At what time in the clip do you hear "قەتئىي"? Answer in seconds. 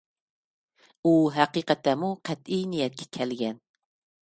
2.31-2.67